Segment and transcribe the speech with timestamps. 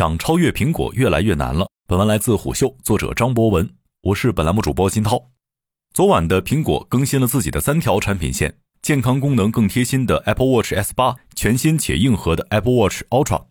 [0.00, 1.68] 想超越苹果越来越难了。
[1.86, 3.68] 本文来自虎嗅，作者张博文，
[4.00, 5.22] 我是本栏目主播金涛。
[5.92, 13.44] 昨晚的苹果更新了自己的三条产品线，健康功能更贴心的 Apple Watch S 八，全新且硬核的 Apple Watch Ultra，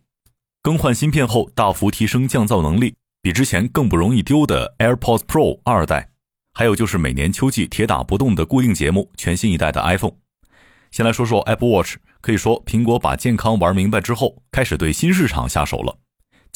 [0.63, 6.09] 更换芯片后大幅提升降噪能力，比之前更不容易丢的 AirPods Pro 二代，
[6.55, 10.13] 还有就是每年秋季铁打不动的固定节目，全新一代的 iPhone。
[10.89, 15.95] 先来说说 Apple Watch，可以说苹果把健康玩明白之后，开始对新市场下手了。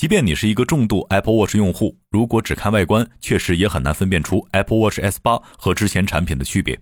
[0.04, 6.78] 即便你是一个重度 Apple Watch 用户，如果只看外观，确实也很难分辨出 Apple Watch S 八和之前产品的区别。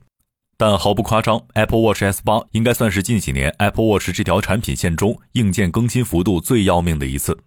[0.57, 7.38] 但毫不夸张，Apple Watch S 八应该算是近几年 Apple Watch 这条产品线中硬件更新幅度最要命的一次。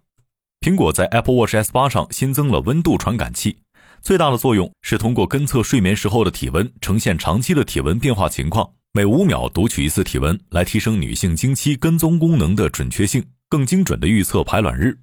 [0.60, 3.58] 苹果在 Apple Watch S 八上新增了温度传感器，
[4.00, 8.70] 最大的作用是通过跟测睡眠时候的体温，呈现长期的体温变化情况。
[8.92, 14.96] 每五秒读取一次体温，来提升女性经期跟踪功能的准确性，更精准的预测排卵日。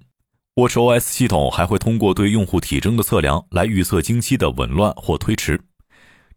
[0.54, 5.58] WatchOS 系统还会通过对用户体征的测量来预测经期的紊乱或推迟。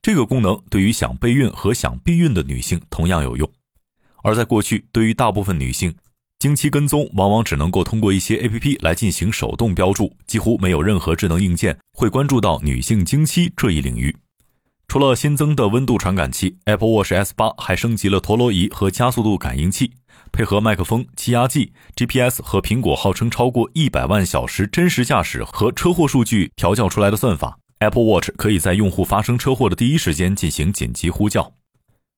[0.02, 3.52] 这个功能对于想备孕和想避孕的女性同样有用。
[4.23, 5.94] 而在过去，对于大部分女性，
[6.40, 14.16] 经期跟踪往往只能够通过一些 APP 来进行手动标注，几乎没有任何智能硬件会关注到女性经期这一领域。
[14.88, 19.91] 除了新增的温度传感器，Apple Watch S 八还升级了陀螺仪和加速度感应器，
[20.31, 31.52] 配合麦克风、气压计、GPS 和苹果号称超过一百万小时真实驾驶和车祸数据调教出来的算法，Apple Watch 可以在用户发生车祸的第一时间进行紧急呼叫。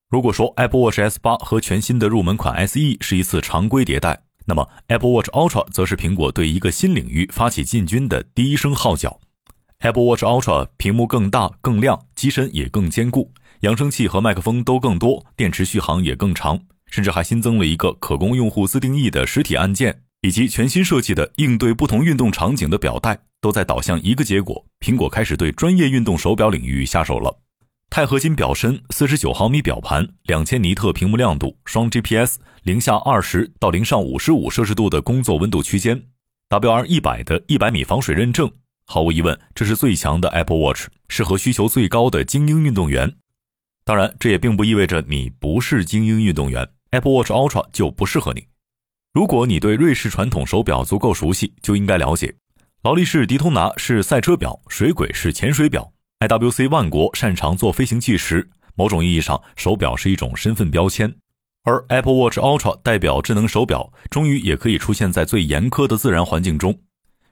[0.08, 9.18] 如果说 Apple Watch S 八和全新的入门款 SE 是一次常规迭代，那么 Apple Watch Ultra 则是苹果对一个新领域发起进军的第一声号角。
[9.80, 27.38] Apple Watch Ultra 屏幕更大、更亮，机身也更坚固，扬声器和麦克风都更多，电池续航也更长，甚至还新增了一个可供用户自定义的实体按键，以及全新设计的应对不同运动场景的表带，都在导向一个结果：苹果开始对专业运动手表领域下手了。
[27.88, 36.02] 钛合金表身，四十九毫米表盘，两千尼特屏幕亮度，双 GPS，零下二十到零上五十五摄氏度的工作温度区间
[36.50, 38.50] ，WR 一百的一百米防水认证。
[38.90, 43.16] 毫无疑问，这是最强的 Apple Watch，适合需求最高的精英运动员。
[43.84, 48.46] 当然，这也并不意味着你不是精英运动员，Apple Watch Ultra 就不适合你。
[49.12, 52.34] 如果你对瑞士传统手表足够熟悉，就应该了解，
[52.82, 58.48] 劳力士迪通拿是赛车表，水鬼是潜水表，IWC 万国擅长做飞行计时。
[58.74, 61.14] 某种意义上，手表是一种身份标签，
[61.64, 66.78] 而 Apple Watch Ultra 代表智能手表，终于也可以出现在最严苛的自然环境中。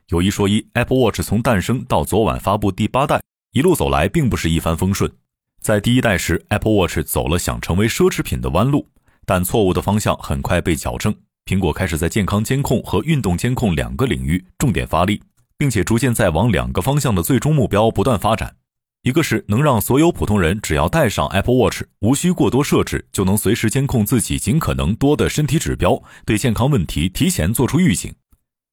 [0.09, 5.11] 有一说一，Apple Watch 从诞生到昨晚发布第八代，一路走来并不是一帆风顺。
[5.59, 8.87] 在第一代时，Apple Watch 走了想成为奢侈品的弯路，
[9.25, 11.13] 但错误的方向很快被矫正。
[11.45, 15.21] 苹果开始在健康监控和运动监控两个领域重点发力，
[15.57, 18.55] 并且逐渐在往两个方向的最终目标不断发展。
[19.03, 28.13] 一个是能让所有普通人只要戴上 Apple Watch，无需过多设置，就能随时监控自己尽可能多的身体指标，对健康问题提前做出预警。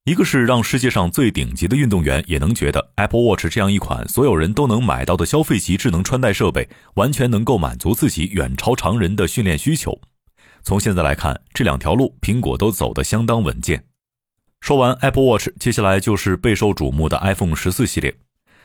[0.04, 9.98] 一个是让世界上最顶级的运动员也能觉得 Apple Watch 这样一款所有人都能买到的消费级智能穿戴设备，完全能够满足自己远超常人的训练需求。
[10.62, 13.86] 从现在来看，这两条路苹果都走得相当稳健。
[14.60, 18.14] 说完 Apple Watch，接下来就是备受瞩目的 iPhone 十四系列。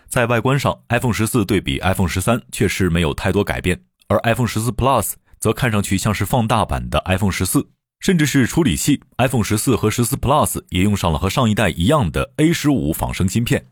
[0.09, 7.69] 在外观上，iPhone 十四对比 iPhone 十三确实没有太多改变，而 iPhone 十四 Plus 则看上去像是放大版的 iPhone 十四。
[7.99, 13.67] 甚至是处理器，iPhone 十四和十四 Plus 也用上了和上一代一样的 A 十五仿生芯片。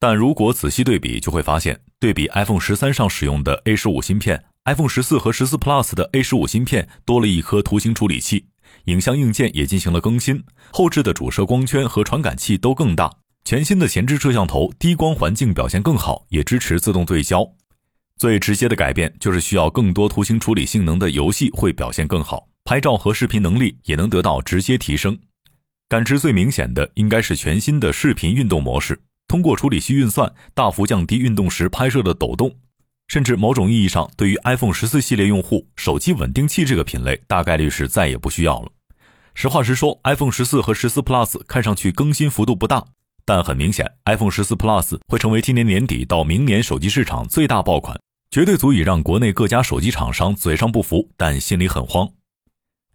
[0.00, 8.46] 但如果仔细对比，就会发现，对比 iPhone 十三上使用的 A 十五芯片，iPhone 十四和十四 Plus 的 A 十五芯片多了一颗图形处理器，
[8.86, 13.10] 影像硬件也进行了更新，后置的主摄光圈和传感器都更大，
[13.44, 17.46] 全新的前置摄像头低光环境表现更好，也支持自动对焦。
[18.16, 22.48] 最直接的改变就是需要更多图形处理性能的游戏会表现更好。
[22.66, 25.18] 拍照和视频能力也能得到直接提升，
[25.86, 32.56] 感知最明显的应该是全新的视频运动模式，通过处理器运算，大幅降低运动时拍摄的抖动，
[33.06, 38.72] 甚至某种意义上，对于 iPhone 十四系列用户，手机稳定器这个品类大概率是再也不需要了。
[39.34, 42.82] 实话实说，iPhone 十四和十四 Plus 看上去更新幅度不大，
[43.26, 48.00] 但很明显，iPhone 十四 Plus 会成为今年年底到明年手机市场最大爆款，
[48.30, 52.10] 绝对足以让国内各家手机厂商嘴上不服，但心里很慌。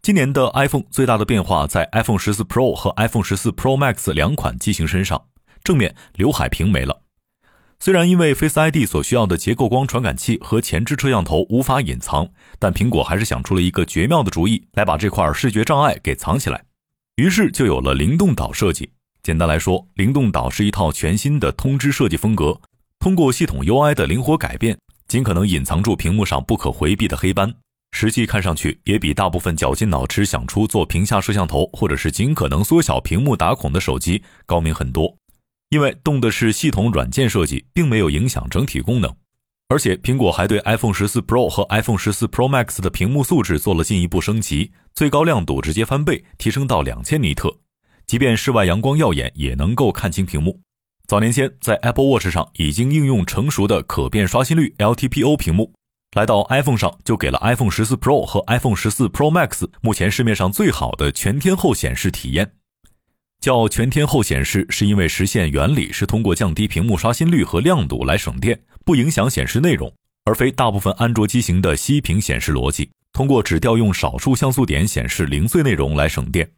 [0.01, 5.25] 今年的 iPhone 最大的变化在 iPhone 十四 Pro 和 iPhone 十四 Pro Max 两款机型身上，
[5.61, 7.01] 正面刘海屏没了。
[7.81, 16.63] 虽然因为 Face ID 所需要的结构光传感器和前置摄像头无法隐藏，但苹果还是想出了一个绝妙的主意来把这块视觉障碍给藏起来。
[17.17, 18.91] 于是就有了灵动岛设计，
[19.21, 22.61] 简单来说，灵动岛是一套全新的通知设计风格，
[22.99, 24.79] 通过系统 UI 的灵活改变，
[25.09, 27.53] 尽可能隐藏住屏幕上不可回避的黑斑。
[27.91, 35.15] 实际看上去也比大部分绞尽脑汁想出做屏下摄像头或者是尽可能缩小屏幕打孔的手机高明很多。
[35.69, 39.13] 因为动的是系统软件设计，并没有影响整体功能。
[39.67, 47.55] 而且苹果还对 iPhone 十四 Pro 和 iPhone 十四 Pro Max 的屏幕素质做了进一步升级，最高亮度直接翻倍，提升到两千尼特，
[48.07, 50.59] 即便室外阳光耀眼也能够看清屏幕。
[51.07, 55.71] 早年间在 Apple Watch 上已经应用成熟的可变刷新率 LTPO 屏幕。
[56.15, 62.51] 来到 iPhone 上，就给了 iPhone 十四 Pro 和 iPhone 十四 Pro Max 目前市面上最好的全天候显示体验。
[63.39, 69.93] 叫全天候显示，是因为实现原理是通过降低屏幕刷新率和亮度来省电，不影响显示内容，
[70.25, 76.49] 而非大部分安卓机型的熄屏显示逻辑，通过只调用少数像素点显示零碎内容来省电。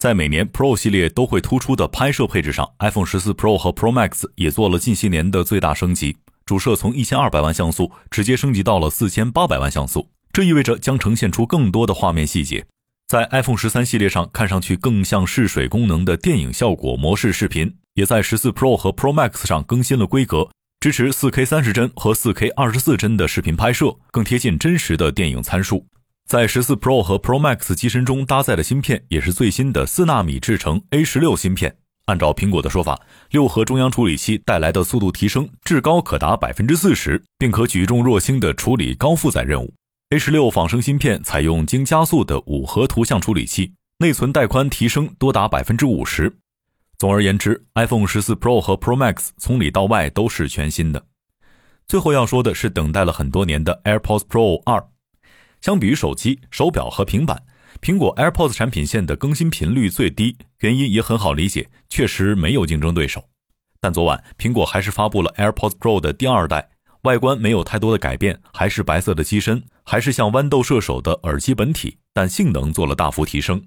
[0.00, 6.16] 在每年 Pro 系列都会突出的拍摄配置上，iPhone 十四 Pro 和 Pro Max 也做了近些年的最大升级。
[6.46, 12.64] 主摄从一千二百万像素直接升级到了四千八百万像素，这意味着将呈现出更多的画面细节。
[13.08, 20.48] 在 iPhone 十三系列上看上去更像试水功能的电影效果模式视频，也在十四 Pro 和 Pro Max 上更新了规格，
[20.78, 25.84] 支持四 K 三十帧和四 K 二十四帧的视频拍摄，更贴近真实的电影参数。
[26.28, 31.76] 在十四 Pro 和 Pro Max 机身中搭载的芯片也是最新的四纳米制成 A 十六芯片。
[32.06, 33.00] 按照苹果的说法，
[33.30, 39.74] 六核中央处理器带来的速度提升至高可达百分之四十，并可举重若轻地处理高负载任务。
[40.10, 46.32] A 十六仿生芯片采用经加速的五核图像处理器，内存带宽提升多达百分之五十。
[46.96, 51.04] 总而言之，iPhone 十四 Pro 和 Pro Max 从里到外都是全新的。
[51.88, 54.86] 最后要说的是，等待了很多年的 AirPods Pro 二，
[55.60, 57.42] 相比于手机、手表和平板。
[57.80, 63.24] 苹果 AirPods 产品线的更新频率最低，原因也很好理解，确实没有竞争对手。
[63.80, 66.70] 但昨晚苹果还是发布了 AirPods Pro 的第二代，
[67.02, 73.62] 外观没有太多的改变，还是白色的机身，还是像豌豆射手的耳机本体，但性能做了大幅提升。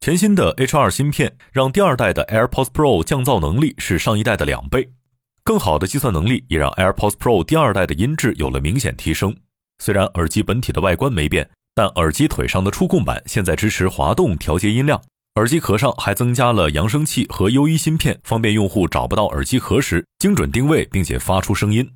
[0.00, 4.90] 全新的 H2 芯片让第二代的 AirPods Pro 降噪能力是上一代的两倍，
[5.42, 9.34] 更好的计算能力也让 AirPods Pro 第二代的音质有了明显提升。
[9.78, 11.48] 虽然耳机本体的外观没变。
[11.76, 14.98] 但耳机腿上的触控板现在支持滑动调节音量，
[15.34, 21.86] 耳机壳上还增加了扬声器和 U1 芯片，方便用户找不到耳机壳时精准定位并且发出声音。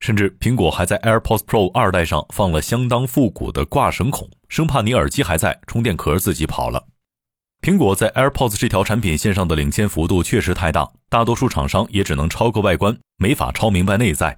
[0.00, 6.86] 甚至苹果还在 AirPods Pro 二代上放了相当复古的挂绳孔，生怕你耳机还在，充电壳自己跑了。
[7.62, 14.36] 苹果在 AirPods 这条产品线上的领先幅度确实太大，大多数厂商也只能抄个外观，没法抄明白内在。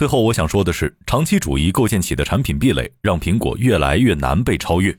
[0.00, 4.96] 最后，我想说的是，长期主义构建起的产品壁垒，让苹果越来越难被超越。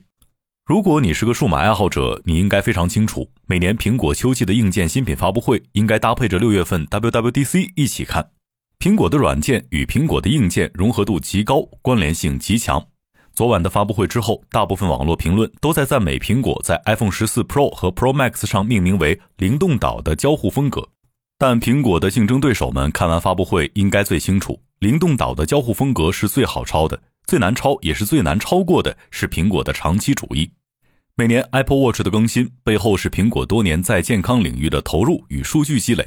[0.64, 8.30] 如果你是个数码爱好者，你应该非常清楚，每年苹果秋季的硬件新品发布会应该搭配着六月份 WWDC 一起看。
[8.78, 12.86] 苹果的软件与苹果的硬件融合度极高，关联性极强。
[13.34, 20.90] 昨晚的发布会之后，大部分网络评论都在赞美苹果在 iPhone 十四 Pro 和 Pro Max 上命名为“灵动岛”的交互风格。
[21.44, 24.56] 但苹果的竞争对手们看完发布会，应该最清楚。
[24.78, 30.48] 灵动岛的交互风格是最好抄的，最难抄也是最难超过的是苹果的长期主义。
[31.16, 36.04] 每年 Apple Watch 的更新背后是苹果多年在健康领域的投入与数据积累；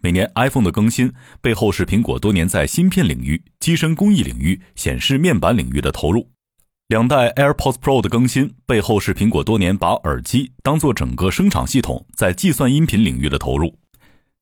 [0.00, 1.12] 每年 iPhone 的更新
[1.42, 6.26] 背后是苹果多年在芯片领域、机身工艺领域、显示面板领域的投入。
[6.88, 13.76] 两代 AirPods Pro 的更新背后是苹果多年把耳机当做整个声场系统，在计算音频领域的投入。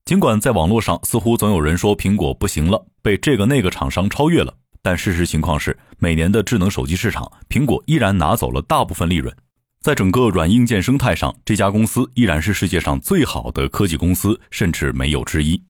[0.09, 9.37] 尽管在网络上似乎总有人说苹果不行了，被这个那个厂商超越了，但事实情况是，每年的智能手机市场，苹果依然拿走了大部分利润。
[9.83, 15.63] 在整个软硬件生态上，这家公司依然是世界上最好的科技公司，甚至没有之一。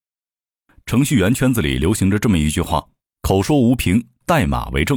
[0.87, 2.87] 程序员圈子里流行着这么一句话
[3.23, 4.97] ：“口说无凭，代码为证。”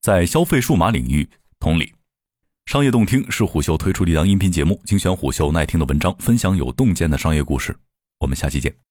[0.00, 1.28] 在消费数码领域，
[1.58, 1.92] 同理。
[2.66, 7.76] 商业洞听是虎嗅推出的一档音频节目，精选虎嗅耐听的文章，分享有洞见的商业故事。
[8.18, 8.85] 我们下期见。